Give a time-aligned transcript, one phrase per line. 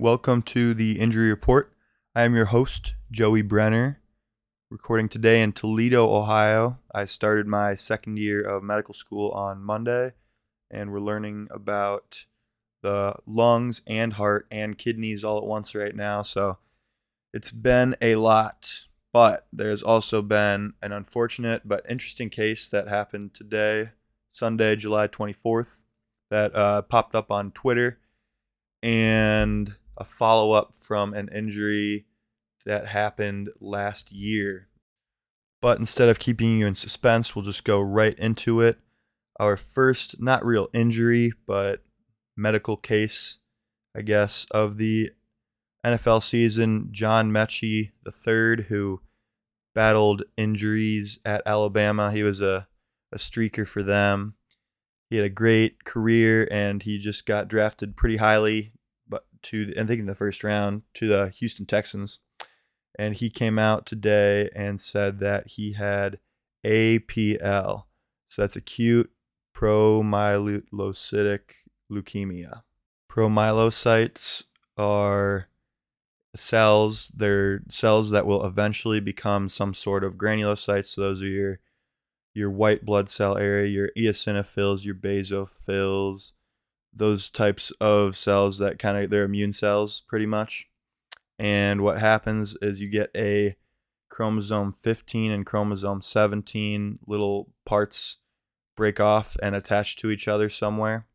[0.00, 1.72] Welcome to the Injury Report.
[2.14, 4.00] I am your host, Joey Brenner,
[4.70, 6.78] recording today in Toledo, Ohio.
[6.94, 10.12] I started my second year of medical school on Monday,
[10.70, 12.26] and we're learning about
[12.82, 16.22] the lungs and heart and kidneys all at once right now.
[16.22, 16.58] So
[17.32, 23.34] it's been a lot, but there's also been an unfortunate but interesting case that happened
[23.34, 23.90] today,
[24.32, 25.82] Sunday, July 24th,
[26.30, 27.98] that uh, popped up on Twitter.
[28.80, 32.06] And a follow up from an injury
[32.64, 34.68] that happened last year.
[35.60, 38.78] But instead of keeping you in suspense, we'll just go right into it.
[39.40, 41.82] Our first, not real injury, but
[42.38, 43.38] medical case,
[43.96, 45.10] I guess, of the
[45.84, 49.00] NFL season John Metchie III, who
[49.74, 52.12] battled injuries at Alabama.
[52.12, 52.68] He was a,
[53.12, 54.34] a streaker for them.
[55.10, 58.72] He had a great career and he just got drafted pretty highly
[59.08, 62.20] but to I think in the first round to the Houston Texans,
[62.98, 66.18] and he came out today and said that he had
[66.66, 67.84] APL,
[68.28, 69.10] so that's acute
[69.56, 71.40] promyelocytic
[71.90, 72.62] leukemia.
[73.10, 74.44] Promyelocytes
[74.76, 75.48] are
[76.36, 77.10] cells.
[77.14, 80.86] They're cells that will eventually become some sort of granulocytes.
[80.86, 81.60] So those are your
[82.34, 86.32] your white blood cell area, your eosinophils, your basophils,
[86.92, 90.68] those types of cells that kind of they're immune cells pretty much.
[91.38, 93.56] And what happens is you get a
[94.08, 98.16] chromosome 15 and chromosome 17 little parts
[98.76, 101.06] break off and attach to each other somewhere.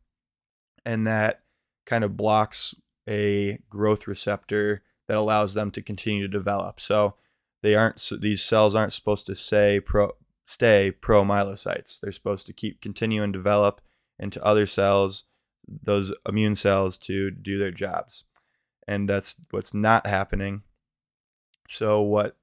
[0.84, 1.42] And that
[1.86, 2.74] kind of blocks
[3.08, 6.80] a growth receptor that allows them to continue to develop.
[6.80, 7.14] So
[7.62, 10.12] they aren't so these cells aren't supposed to say pro
[10.46, 12.00] stay promyelocytes.
[12.00, 13.80] They're supposed to keep continue and develop
[14.18, 15.24] into other cells
[15.66, 18.24] those immune cells to do their jobs.
[18.86, 20.62] And that's what's not happening.
[21.68, 22.36] So, what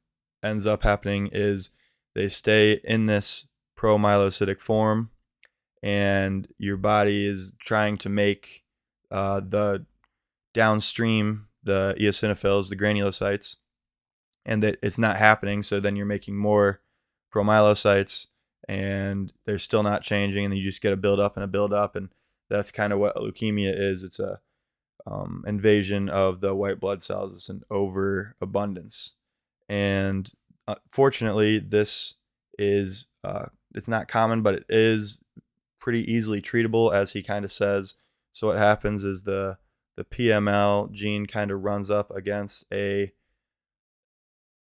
[0.43, 1.69] ends up happening is
[2.15, 3.45] they stay in this
[3.77, 5.11] promyelocytic form,
[5.81, 8.63] and your body is trying to make
[9.09, 9.85] uh, the
[10.53, 13.57] downstream, the eosinophils, the granulocytes,
[14.45, 15.63] and that it's not happening.
[15.63, 16.81] So, then you're making more
[17.33, 18.27] promyelocytes,
[18.67, 21.73] and they're still not changing, and you just get a build up and a build
[21.73, 21.95] up.
[21.95, 22.09] And
[22.49, 24.03] that's kind of what leukemia is.
[24.03, 24.39] It's a
[25.07, 27.33] um, invasion of the white blood cells.
[27.33, 29.13] It's an overabundance,
[29.67, 30.31] and
[30.67, 32.15] uh, fortunately, this
[32.57, 35.19] is uh, it's not common, but it is
[35.81, 37.95] pretty easily treatable, as he kind of says.
[38.31, 39.57] So what happens is the
[39.97, 43.11] the PML gene kind of runs up against a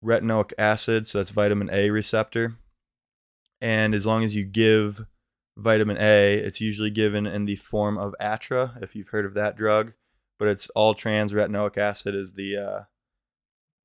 [0.05, 2.57] retinoic acid, so that's vitamin A receptor.
[3.61, 5.07] And as long as you give
[5.57, 6.35] vitamin A.
[6.35, 9.95] It's usually given in the form of Atra, if you've heard of that drug,
[10.39, 12.81] but it's all trans retinoic acid is the uh,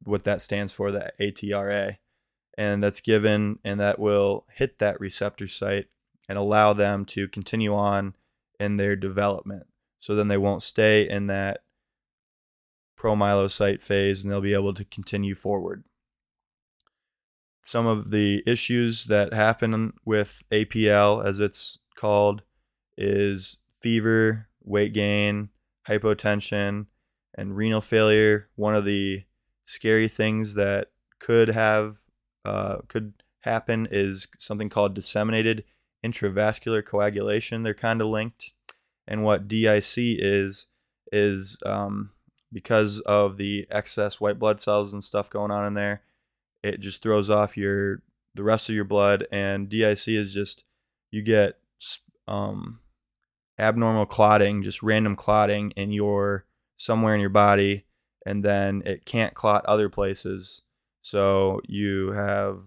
[0.04, 1.98] what that stands for, the ATRA,
[2.58, 5.88] and that's given, and that will hit that receptor site
[6.30, 8.16] and allow them to continue on
[8.62, 9.68] in their development.
[10.00, 11.64] So then they won't stay in that
[12.98, 15.84] promyelocyte phase, and they'll be able to continue forward
[17.70, 22.42] some of the issues that happen with APL, as it's called,
[22.98, 25.50] is fever, weight gain,
[25.88, 26.88] hypotension,
[27.36, 28.50] and renal failure.
[28.56, 29.24] One of the
[29.66, 30.88] scary things that
[31.20, 32.00] could have
[32.44, 35.64] uh, could happen is something called disseminated
[36.04, 37.64] intravascular coagulation.
[37.64, 38.54] They're kind of linked,
[39.08, 40.68] and what DIC is
[41.12, 42.12] is um,
[42.54, 46.04] because of the excess white blood cells and stuff going on in there
[46.64, 48.02] it just throws off your
[48.36, 50.64] the rest of your blood and DIC is just
[51.12, 51.58] you get
[52.28, 52.80] um,
[53.58, 56.46] abnormal clotting, just random clotting in your
[56.78, 57.86] somewhere in your body
[58.26, 60.62] and then it can't clot other places.
[61.02, 62.62] So you have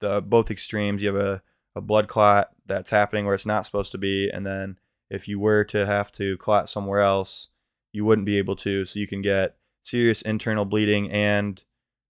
[0.00, 1.02] the both extremes.
[1.02, 1.42] You have a,
[1.76, 4.78] a blood clot that's happening where it's not supposed to be and then
[5.10, 7.48] if you were to have to clot somewhere else,
[7.92, 8.84] you wouldn't be able to.
[8.84, 11.62] So you can get serious internal bleeding and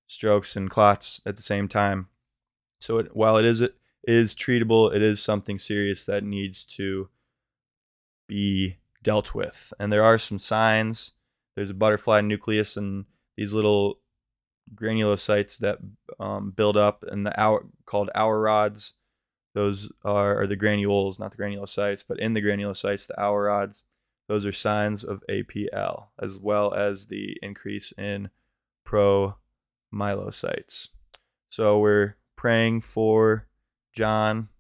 [0.07, 2.09] strokes and clots at the same time.
[2.81, 7.09] So it, while it is it is treatable, it is something serious that needs to
[8.27, 9.73] be dealt with.
[9.79, 11.13] And there are some signs.
[11.55, 13.07] There's a butterfly nucleus and
[13.37, 14.01] these little
[14.75, 15.79] granulocytes that
[16.21, 18.95] um, build up and the hour called Auer rods.
[19.59, 23.83] Those are, are, the granules, not the granulocytes, but in the granulocytes, the Auer rods.
[24.29, 28.31] those are signs of APL, as well as the increase in
[28.87, 30.91] promyelocytes.
[31.51, 33.49] So we're praying for
[33.93, 34.51] John,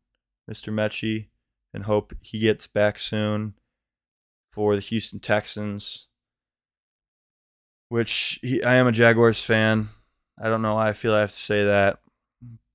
[0.50, 0.72] Mr.
[0.72, 1.28] Metchie,
[1.72, 3.54] and hope he gets back soon
[4.50, 6.08] for the Houston Texans.
[7.88, 9.90] Which he, I am a Jaguars fan.
[10.36, 12.00] I don't know why I feel I have to say that,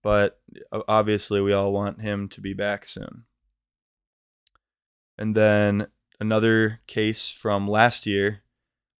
[0.03, 0.39] but
[0.87, 3.23] obviously we all want him to be back soon.
[5.17, 5.87] And then
[6.19, 8.41] another case from last year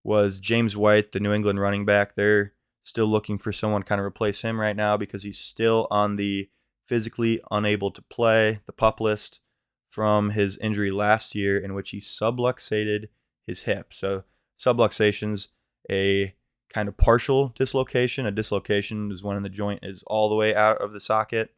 [0.02, 2.14] was James White, the New England running back.
[2.14, 5.86] They're still looking for someone to kind of replace him right now because he's still
[5.90, 6.48] on the
[6.86, 9.40] physically unable to play, the pup list
[9.88, 13.08] from his injury last year in which he subluxated
[13.46, 13.92] his hip.
[13.92, 14.24] So
[14.58, 15.48] subluxation's
[15.90, 16.34] a
[16.74, 18.26] kind of partial dislocation.
[18.26, 21.54] A dislocation is when the joint is all the way out of the socket.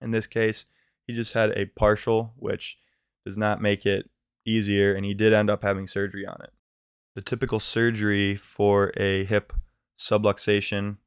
[0.00, 0.66] In this case,
[1.06, 2.78] he just had a partial, which
[3.24, 4.10] does not make it
[4.44, 6.50] easier, and he did end up having surgery on it.
[7.14, 9.52] The typical surgery for a hip
[9.98, 10.98] subluxation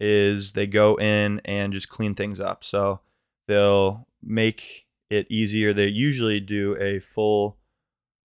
[0.00, 2.64] is they go in and just clean things up.
[2.64, 3.00] So
[3.46, 5.72] they'll make it easier.
[5.72, 7.58] They usually do a full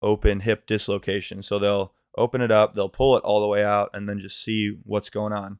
[0.03, 1.43] open hip dislocation.
[1.43, 4.43] So they'll open it up, they'll pull it all the way out, and then just
[4.43, 5.59] see what's going on.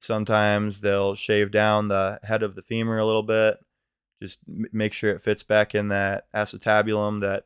[0.00, 3.58] Sometimes they'll shave down the head of the femur a little bit,
[4.22, 7.44] just make sure it fits back in that acetabulum, that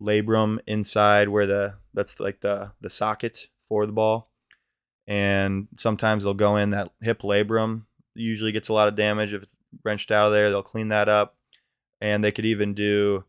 [0.00, 4.30] labrum inside where the that's like the the socket for the ball.
[5.06, 7.82] And sometimes they'll go in that hip labrum.
[8.14, 9.54] Usually gets a lot of damage if it's
[9.84, 10.50] wrenched out of there.
[10.50, 11.36] They'll clean that up,
[12.00, 13.24] and they could even do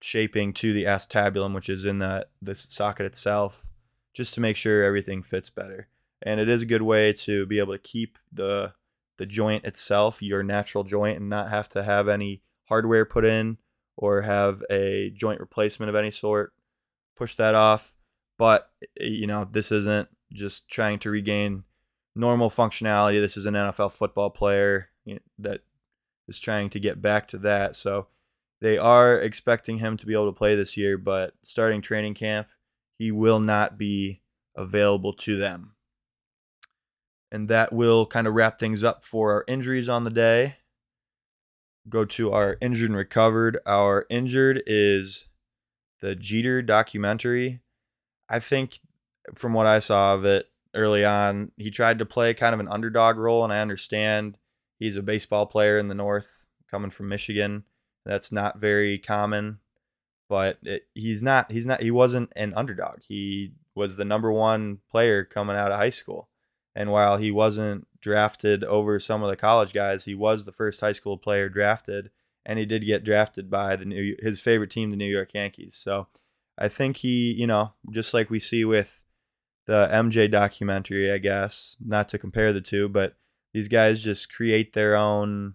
[0.00, 3.70] shaping to the acetabulum, which is in the the socket itself,
[4.14, 5.88] just to make sure everything fits better.
[6.22, 8.74] And it is a good way to be able to keep the
[9.18, 13.58] the joint itself, your natural joint, and not have to have any hardware put in
[13.96, 16.52] or have a joint replacement of any sort.
[17.16, 17.96] Push that off.
[18.38, 18.70] But,
[19.00, 21.64] eh, you know, this isn't just trying to regain
[22.14, 23.20] normal functionality.
[23.20, 24.90] This is an NFL football player
[25.38, 25.60] that
[26.28, 27.76] is trying to get back to that.
[27.76, 28.08] So
[28.60, 32.48] they are expecting him to be able to play this year, but starting training camp,
[32.98, 34.22] he will not be
[34.56, 35.72] available to them.
[37.30, 40.56] And that will kind of wrap things up for our injuries on the day.
[41.88, 43.58] Go to our injured and recovered.
[43.66, 45.26] Our injured is
[46.00, 47.60] the Jeter documentary.
[48.28, 48.80] I think
[49.34, 52.68] from what I saw of it early on, he tried to play kind of an
[52.68, 54.38] underdog role, and I understand
[54.78, 57.64] he's a baseball player in the North coming from Michigan.
[58.06, 59.58] That's not very common,
[60.28, 61.50] but it, he's not.
[61.50, 61.82] He's not.
[61.82, 63.00] He wasn't an underdog.
[63.02, 66.28] He was the number one player coming out of high school.
[66.74, 70.80] And while he wasn't drafted over some of the college guys, he was the first
[70.80, 72.10] high school player drafted,
[72.44, 75.76] and he did get drafted by the new his favorite team, the New York Yankees.
[75.76, 76.06] So
[76.56, 79.02] I think he, you know, just like we see with
[79.66, 83.16] the MJ documentary, I guess, not to compare the two, but
[83.52, 85.54] these guys just create their own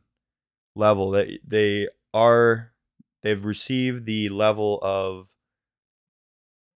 [0.76, 1.12] level.
[1.12, 2.72] They they are
[3.24, 5.36] they've received the level of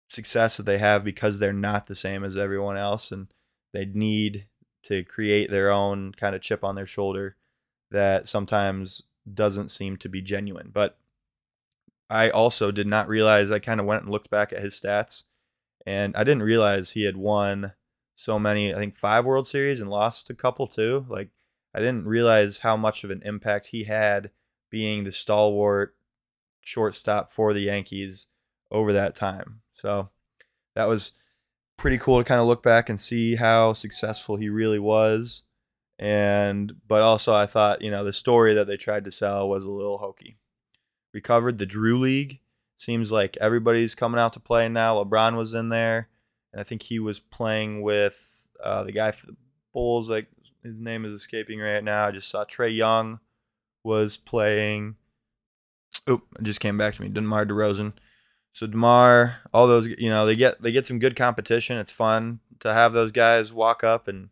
[0.08, 3.34] success that they have because they're not the same as everyone else and
[3.74, 4.46] they need
[4.84, 7.36] to create their own kind of chip on their shoulder
[7.90, 10.70] that sometimes doesn't seem to be genuine.
[10.72, 10.98] But
[12.10, 15.24] I also did not realize I kind of went and looked back at his stats
[15.86, 17.74] and I didn't realize he had won
[18.16, 21.06] so many, I think 5 World Series and lost a couple too.
[21.10, 21.30] Like
[21.74, 24.30] I didn't realize how much of an impact he had
[24.74, 25.96] being the stalwart
[26.62, 28.30] shortstop for the Yankees
[28.72, 29.62] over that time.
[29.76, 30.10] So
[30.74, 31.12] that was
[31.78, 35.44] pretty cool to kind of look back and see how successful he really was.
[36.00, 39.64] And but also I thought, you know, the story that they tried to sell was
[39.64, 40.40] a little hokey.
[41.14, 42.40] Recovered the Drew League.
[42.78, 44.96] Seems like everybody's coming out to play now.
[44.96, 46.10] LeBron was in there,
[46.52, 49.36] and I think he was playing with uh, the guy for the
[49.72, 50.10] Bulls.
[50.10, 50.30] Like
[50.64, 52.08] his name is escaping right now.
[52.08, 53.20] I just saw Trae Young
[53.84, 54.96] was playing.
[56.10, 57.10] Oop, it just came back to me.
[57.10, 57.94] DeMar DeRozan
[58.54, 61.78] so Demar, all those, you know, they get they get some good competition.
[61.78, 64.30] It's fun to have those guys walk up and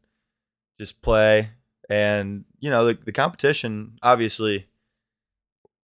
[0.80, 1.50] just play.
[1.90, 4.68] And you know, the the competition, obviously,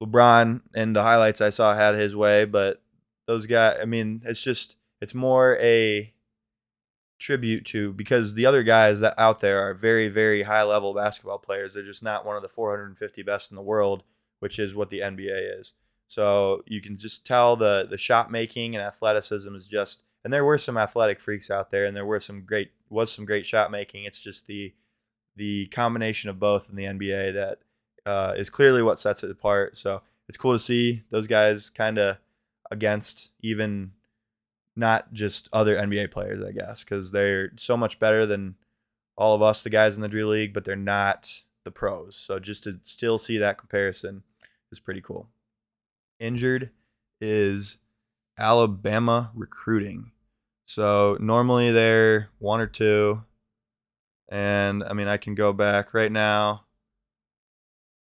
[0.03, 2.83] LeBron and the highlights I saw had his way, but
[3.27, 6.13] those guys, I mean, it's just it's more a
[7.19, 11.39] tribute to because the other guys that out there are very very high level basketball
[11.39, 11.75] players.
[11.75, 14.05] They're just not one of the 450 best in the world,
[14.41, 15.73] which is what the NBA is.
[16.09, 20.45] So you can just tell the the shot making and athleticism is just and there
[20.45, 23.71] were some athletic freaks out there and there were some great was some great shot
[23.71, 24.05] making.
[24.05, 24.75] It's just the
[25.37, 27.59] the combination of both in the NBA that
[28.07, 29.77] uh, is clearly what sets it apart.
[29.77, 32.17] So it's cool to see those guys kind of
[32.71, 33.93] against even
[34.76, 38.56] not just other NBA players, I guess, because they're so much better than
[39.16, 42.14] all of us, the guys in the Drew League, but they're not the pros.
[42.14, 44.23] So just to still see that comparison
[44.71, 45.28] is pretty cool.
[46.21, 46.71] Injured
[47.21, 47.78] is
[48.38, 50.12] Alabama recruiting.
[50.66, 53.23] So normally they're one or two.
[54.28, 56.64] And I mean, I can go back right now.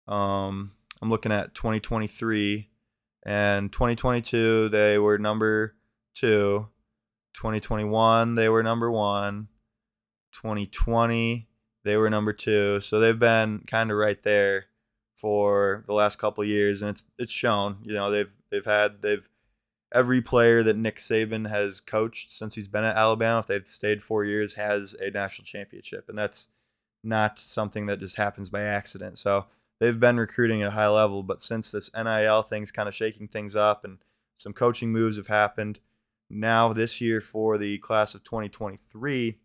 [0.08, 2.68] Um, I'm looking at 2023
[3.24, 5.74] and 2022, they were number
[6.14, 6.69] two.
[7.35, 9.49] 2021, they were number one.
[10.33, 11.49] 2020,
[11.85, 12.81] they were number two.
[12.81, 14.66] So they've been kind of right there
[15.16, 17.78] for the last couple years, and it's it's shown.
[17.83, 19.28] You know, they've they've had they've
[19.95, 24.02] every player that Nick Saban has coached since he's been at Alabama, if they've stayed
[24.02, 26.49] four years, has a national championship, and that's
[27.04, 29.19] not something that just happens by accident.
[29.19, 29.47] So
[29.81, 33.28] they've been recruiting at a high level, but since this NIL thing's kind of shaking
[33.28, 33.99] things up and
[34.38, 35.81] some coaching moves have happened,
[36.32, 39.38] now this year for the class of 2023,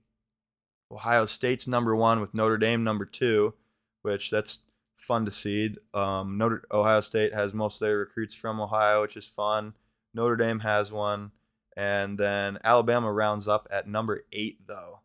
[0.92, 3.54] Ohio State's number one with Notre Dame number two,
[4.02, 4.62] which that's
[4.96, 5.76] fun to see.
[5.94, 9.74] Um, Notre Ohio State has most of their recruits from Ohio, which is fun.
[10.14, 11.32] Notre Dame has one,
[11.76, 15.02] and then Alabama rounds up at number eight though,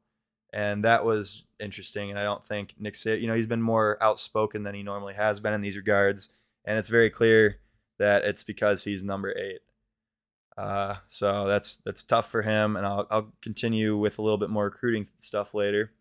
[0.53, 2.11] and that was interesting.
[2.11, 5.15] And I don't think Nick Saban, you know, he's been more outspoken than he normally
[5.15, 6.31] has been in these regards,
[6.65, 7.59] and it's very clear
[7.99, 9.61] that it's because he's number eight.
[10.57, 14.51] Uh, so that's that's tough for him, and I'll I'll continue with a little bit
[14.51, 15.93] more recruiting stuff later.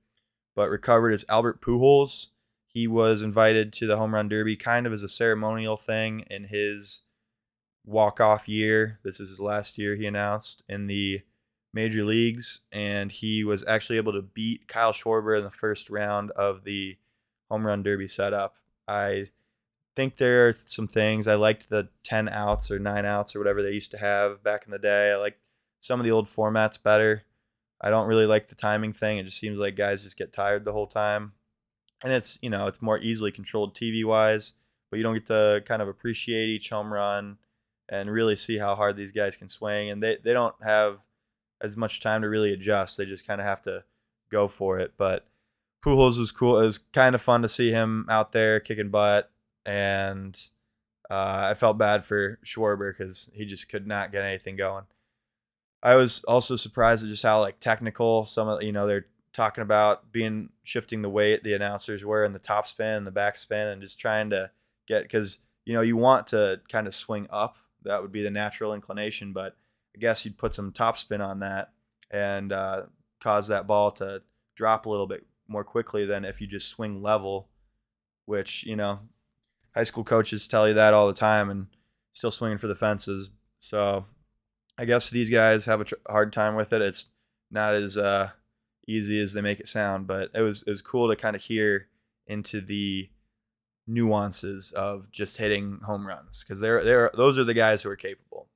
[0.55, 2.27] But recovered is Albert Pujols.
[2.67, 6.45] He was invited to the home run derby kind of as a ceremonial thing in
[6.45, 7.01] his
[7.85, 8.99] walk off year.
[9.03, 9.95] This is his last year.
[9.95, 11.21] He announced in the
[11.73, 16.31] major leagues, and he was actually able to beat Kyle Schwarber in the first round
[16.31, 16.97] of the
[17.49, 18.55] home run derby setup.
[18.87, 19.27] I
[19.95, 23.61] think there are some things I liked the 10 outs or 9 outs or whatever
[23.61, 25.11] they used to have back in the day.
[25.11, 25.37] I like
[25.81, 27.23] some of the old formats better.
[27.81, 29.17] I don't really like the timing thing.
[29.17, 31.33] It just seems like guys just get tired the whole time.
[32.03, 34.53] And it's, you know, it's more easily controlled TV wise,
[34.89, 37.37] but you don't get to kind of appreciate each home run
[37.89, 39.89] and really see how hard these guys can swing.
[39.89, 40.99] And they, they don't have
[41.59, 42.97] as much time to really adjust.
[42.97, 43.83] They just kind of have to
[44.31, 44.93] go for it.
[44.97, 45.27] But
[45.83, 46.59] Pujols was cool.
[46.59, 49.31] It was kind of fun to see him out there kicking butt
[49.65, 50.39] and
[51.09, 54.85] uh, I felt bad for Schwarber because he just could not get anything going.
[55.83, 59.61] I was also surprised at just how like technical some of you know they're talking
[59.61, 63.37] about being shifting the weight the announcers were in the top spin and the back
[63.37, 64.51] spin and just trying to
[64.87, 68.29] get because you know you want to kind of swing up that would be the
[68.29, 69.55] natural inclination but
[69.95, 71.71] I guess you'd put some top spin on that
[72.11, 72.83] and uh,
[73.21, 74.21] cause that ball to
[74.55, 77.49] drop a little bit more quickly than if you just swing level
[78.25, 78.99] which you know
[79.73, 81.67] high school coaches tell you that all the time and
[82.13, 83.31] still swinging for the fences.
[83.59, 84.05] So
[84.77, 86.81] I guess these guys have a tr- hard time with it.
[86.81, 87.07] It's
[87.49, 88.31] not as uh,
[88.87, 91.41] easy as they make it sound, but it was it was cool to kind of
[91.43, 91.87] hear
[92.27, 93.09] into the
[93.87, 97.95] nuances of just hitting home runs because they're they're those are the guys who are
[97.95, 98.47] capable.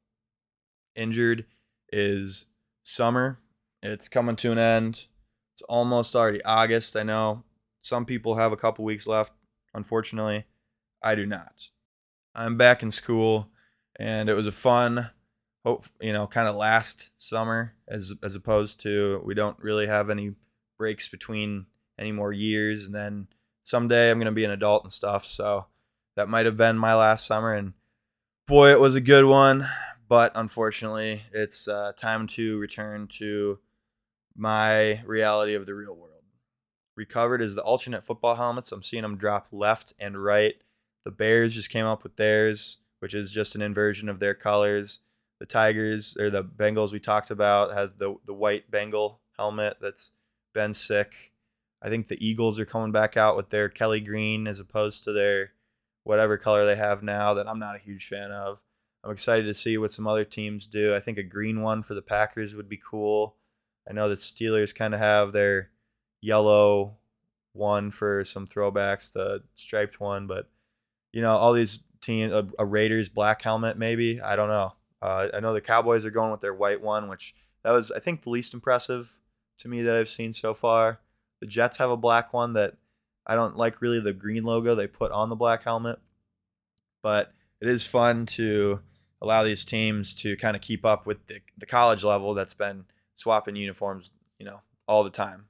[0.95, 1.45] Injured
[1.91, 2.45] is
[2.84, 3.39] summer.
[3.84, 5.05] It's coming to an end.
[5.53, 6.95] It's almost already August.
[6.95, 7.43] I know
[7.81, 9.34] some people have a couple weeks left,
[9.74, 10.45] unfortunately.
[11.02, 11.70] I do not.
[12.34, 13.50] I'm back in school,
[13.98, 15.10] and it was a fun,
[15.64, 20.10] hope you know, kind of last summer as as opposed to we don't really have
[20.10, 20.36] any
[20.78, 23.28] breaks between any more years, and then
[23.64, 25.25] someday I'm gonna be an adult and stuff.
[25.25, 25.68] So
[26.16, 27.74] that might have been my last summer, and
[28.48, 29.68] boy, it was a good one.
[30.08, 33.58] But unfortunately, it's uh, time to return to
[34.36, 36.12] my reality of the real world.
[36.96, 38.72] Recovered is the alternate football helmets.
[38.72, 40.56] I'm seeing them drop left and right
[41.06, 45.02] the Bears just came up with theirs, which is just an inversion of their colors.
[45.40, 50.12] The Tigers or the Bengals we talked about has the the white Bengal helmet that's
[50.54, 51.32] been sick.
[51.82, 55.14] I think the Eagles are coming back out with their Kelly green as opposed to
[55.14, 55.52] their
[56.04, 58.64] whatever color they have now that I'm not a huge fan of.
[59.04, 60.96] I'm excited to see what some other teams do.
[60.96, 63.36] I think a green one for the Packers would be cool.
[63.88, 65.70] I know the Steelers kind of have their
[66.22, 66.98] yellow
[67.54, 70.50] one for some throwbacks, the striped one, but
[71.15, 74.19] you know, all these teams, a, a, Raiders black helmet, maybe.
[74.19, 74.74] I don't know.
[75.01, 78.00] Uh, I know the Cowboys are going with their white one, which that was, I
[78.00, 79.17] think, the least impressive
[79.60, 81.00] to me that I've seen so far.
[81.39, 82.75] The Jets have a black one that
[83.25, 86.00] I don't like really the green logo they put on the black helmet,
[87.01, 87.31] but
[87.62, 88.81] it is fun to
[89.22, 92.84] allow these teams to kind of keep up with the, the college level that's been
[93.15, 95.45] swapping uniforms, you know, all the time.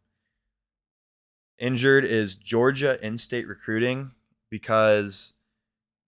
[1.58, 4.12] Injured is Georgia in-state recruiting
[4.52, 5.34] because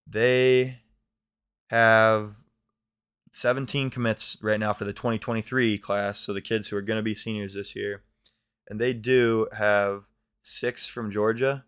[0.09, 0.79] they
[1.69, 2.37] have
[3.33, 7.03] 17 commits right now for the 2023 class, so the kids who are going to
[7.03, 8.03] be seniors this year.
[8.69, 10.03] And they do have
[10.41, 11.65] six from Georgia,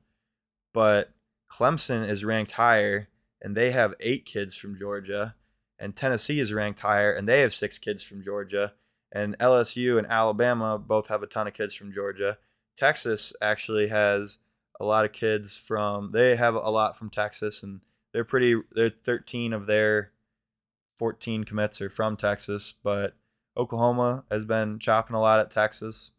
[0.74, 1.12] but
[1.52, 3.10] Clemson is ranked higher
[3.42, 5.36] and they have eight kids from Georgia.
[5.78, 8.74] And Tennessee is ranked higher and they have six kids from Georgia.
[9.12, 12.38] And LSU and Alabama both have a ton of kids from Georgia.
[12.78, 14.40] Texas actually has
[14.80, 17.82] a lot of kids from, they have a lot from Texas and
[18.14, 20.12] they're pretty, they're 13 of their
[20.98, 23.16] 14 commits are from Texas, but
[23.56, 26.12] Oklahoma has been chopping a lot at Texas.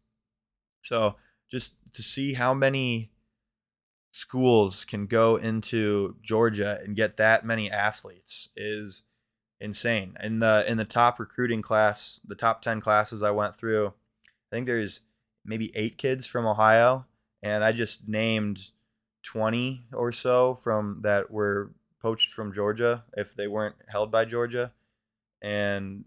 [0.81, 1.15] So
[1.49, 3.11] just to see how many
[4.11, 9.03] schools can go into Georgia and get that many athletes is
[9.59, 10.17] insane.
[10.21, 14.55] In the in the top recruiting class, the top 10 classes I went through, I
[14.55, 15.01] think there's
[15.45, 17.05] maybe 8 kids from Ohio
[17.41, 18.71] and I just named
[19.23, 21.71] 20 or so from that were
[22.01, 24.71] poached from Georgia if they weren't held by Georgia.
[25.41, 26.05] And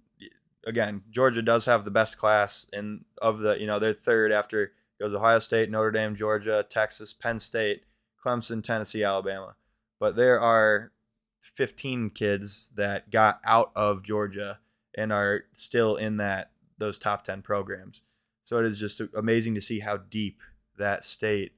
[0.67, 4.73] again, Georgia does have the best class in of the, you know, they're third after
[5.01, 7.85] goes Ohio State, Notre Dame, Georgia, Texas, Penn State,
[8.25, 9.57] Clemson, Tennessee, Alabama.
[9.99, 10.93] But there are
[11.41, 14.61] 15 kids that got out of Georgia
[14.97, 18.03] and are still in that those top 10 programs.
[18.45, 20.41] So it is just amazing to see how deep
[20.77, 21.53] that state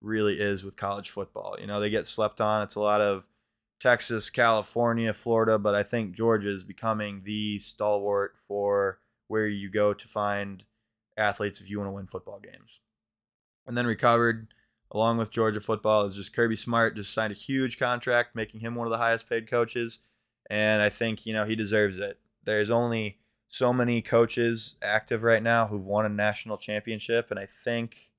[0.00, 1.56] really is with college football.
[1.60, 2.62] You know, they get slept on.
[2.62, 3.28] It's a lot of
[3.80, 9.92] Texas, California, Florida, but I think Georgia is becoming the stalwart for where you go
[9.92, 10.64] to find
[11.16, 12.80] athletes if you want to win football games.
[13.66, 14.48] And then recovered
[14.90, 18.74] along with Georgia football is just Kirby Smart just signed a huge contract, making him
[18.74, 19.98] one of the highest paid coaches.
[20.48, 22.18] And I think, you know, he deserves it.
[22.44, 23.18] There's only
[23.48, 27.30] so many coaches active right now who've won a national championship.
[27.30, 28.12] And I think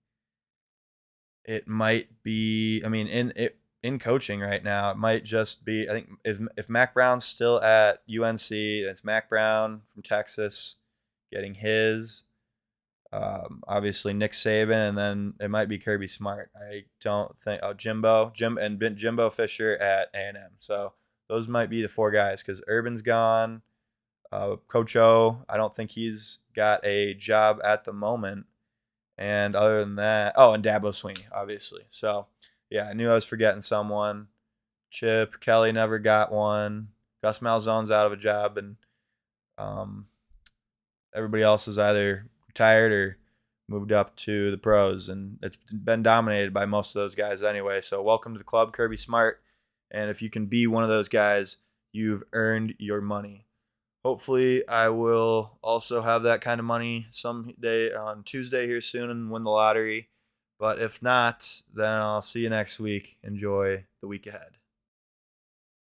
[1.46, 5.90] it might be, I mean, in it, in coaching right now, it might just be.
[5.90, 10.76] I think if if Mack Brown's still at UNC, and it's Mack Brown from Texas
[11.32, 12.24] getting his.
[13.14, 16.52] Um, obviously Nick Saban, and then it might be Kirby Smart.
[16.60, 20.52] I don't think oh Jimbo, Jim, and Jimbo Fisher at A and M.
[20.60, 20.92] So
[21.30, 23.62] those might be the four guys because Urban's gone.
[24.30, 28.46] Uh, Coach O, I don't think he's got a job at the moment.
[29.18, 31.84] And other than that, oh, and Dabo Swinney, obviously.
[31.90, 32.28] So
[32.70, 34.28] yeah, I knew I was forgetting someone.
[34.90, 36.90] Chip Kelly never got one.
[37.24, 38.76] Gus Malzahn's out of a job, and
[39.58, 40.08] um,
[41.14, 43.18] everybody else is either retired or
[43.68, 47.82] moved up to the pros, and it's been dominated by most of those guys anyway.
[47.82, 49.42] So welcome to the club, Kirby Smart.
[49.92, 51.58] And if you can be one of those guys,
[51.92, 53.46] you've earned your money.
[54.06, 59.32] Hopefully, I will also have that kind of money someday on Tuesday here soon and
[59.32, 60.10] win the lottery.
[60.60, 63.20] But if not, then I'll see you next week.
[63.24, 64.57] Enjoy the week ahead.